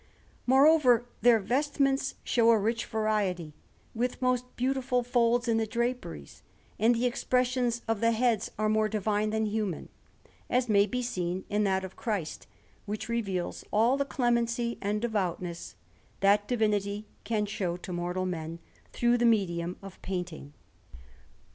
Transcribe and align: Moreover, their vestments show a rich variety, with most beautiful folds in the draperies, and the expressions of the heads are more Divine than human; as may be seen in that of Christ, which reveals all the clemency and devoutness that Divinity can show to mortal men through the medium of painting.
Moreover, 0.47 1.05
their 1.21 1.37
vestments 1.37 2.15
show 2.23 2.49
a 2.49 2.57
rich 2.57 2.87
variety, 2.87 3.53
with 3.93 4.19
most 4.19 4.45
beautiful 4.55 5.03
folds 5.03 5.47
in 5.47 5.57
the 5.57 5.67
draperies, 5.67 6.41
and 6.79 6.95
the 6.95 7.05
expressions 7.05 7.83
of 7.87 7.99
the 8.01 8.09
heads 8.11 8.49
are 8.57 8.67
more 8.67 8.89
Divine 8.89 9.29
than 9.29 9.45
human; 9.45 9.89
as 10.49 10.67
may 10.67 10.87
be 10.87 11.03
seen 11.03 11.45
in 11.51 11.65
that 11.65 11.83
of 11.83 11.97
Christ, 11.97 12.47
which 12.87 13.09
reveals 13.09 13.63
all 13.69 13.95
the 13.95 14.03
clemency 14.03 14.79
and 14.81 14.99
devoutness 14.99 15.75
that 16.21 16.47
Divinity 16.47 17.05
can 17.23 17.45
show 17.45 17.77
to 17.77 17.93
mortal 17.93 18.25
men 18.25 18.57
through 18.91 19.19
the 19.19 19.25
medium 19.25 19.77
of 19.83 20.01
painting. 20.01 20.53